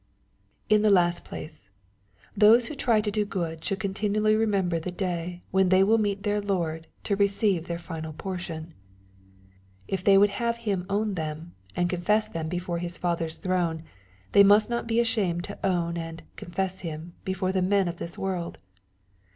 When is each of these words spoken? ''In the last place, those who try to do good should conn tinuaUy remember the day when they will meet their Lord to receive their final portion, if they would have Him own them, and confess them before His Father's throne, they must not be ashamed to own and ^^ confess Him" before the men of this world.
''In 0.69 0.81
the 0.81 0.89
last 0.89 1.23
place, 1.23 1.69
those 2.35 2.65
who 2.65 2.73
try 2.73 3.01
to 3.01 3.11
do 3.11 3.23
good 3.23 3.63
should 3.63 3.79
conn 3.79 3.93
tinuaUy 3.93 4.35
remember 4.35 4.79
the 4.79 4.89
day 4.89 5.43
when 5.51 5.69
they 5.69 5.83
will 5.83 5.99
meet 5.99 6.23
their 6.23 6.41
Lord 6.41 6.87
to 7.03 7.15
receive 7.15 7.67
their 7.67 7.77
final 7.77 8.11
portion, 8.11 8.73
if 9.87 10.03
they 10.03 10.17
would 10.17 10.31
have 10.31 10.57
Him 10.57 10.87
own 10.89 11.13
them, 11.13 11.53
and 11.75 11.87
confess 11.87 12.27
them 12.27 12.49
before 12.49 12.79
His 12.79 12.97
Father's 12.97 13.37
throne, 13.37 13.83
they 14.31 14.41
must 14.41 14.71
not 14.71 14.87
be 14.87 14.99
ashamed 14.99 15.43
to 15.43 15.59
own 15.63 15.97
and 15.97 16.23
^^ 16.33 16.35
confess 16.35 16.79
Him" 16.79 17.13
before 17.23 17.51
the 17.51 17.61
men 17.61 17.87
of 17.87 17.97
this 17.97 18.17
world. 18.17 18.57